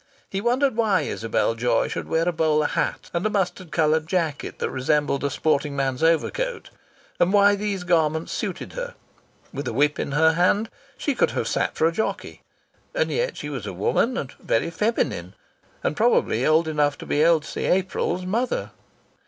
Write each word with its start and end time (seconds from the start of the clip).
He 0.31 0.41
wondered 0.41 0.75
why 0.75 1.01
Isabel 1.01 1.53
Joy 1.53 1.87
should 1.87 2.07
wear 2.07 2.27
a 2.27 2.33
bowler 2.33 2.65
hat 2.65 3.11
and 3.13 3.23
a 3.23 3.29
mustard 3.29 3.71
coloured 3.71 4.07
jacket 4.07 4.57
that 4.57 4.71
resembled 4.71 5.23
a 5.23 5.29
sporting 5.29 5.75
man's 5.75 6.01
overcoat; 6.01 6.71
and 7.19 7.31
why 7.31 7.53
these 7.55 7.83
garments 7.83 8.31
suited 8.31 8.73
her. 8.73 8.95
With 9.53 9.67
a 9.67 9.73
whip 9.73 9.99
in 9.99 10.13
her 10.13 10.33
hand 10.33 10.71
she 10.97 11.13
could 11.13 11.29
have 11.37 11.47
sat 11.47 11.75
for 11.75 11.85
a 11.85 11.91
jockey. 11.91 12.41
And 12.95 13.11
yet 13.11 13.37
she 13.37 13.47
was 13.49 13.67
a 13.67 13.73
woman, 13.73 14.17
and 14.17 14.31
very 14.39 14.71
feminine, 14.71 15.35
and 15.83 15.95
probably 15.95 16.47
old 16.47 16.67
enough 16.67 16.97
to 16.97 17.05
be 17.05 17.23
Elsie 17.23 17.65
April's 17.65 18.25
mother! 18.25 18.71